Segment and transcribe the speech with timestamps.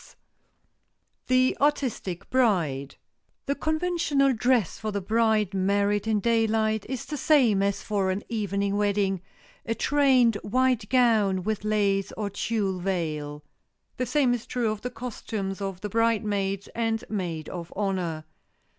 [0.01, 0.17] [Sidenote:
[1.27, 2.95] THE ARTISTIC BRIDE]
[3.45, 8.23] The conventional dress for the bride married in daylight is the same as for an
[8.27, 9.21] evening wedding,
[9.63, 13.43] a trained white gown with lace or tulle veil.
[13.97, 18.25] The same is true of the costumes of the bridesmaids and maid of honor.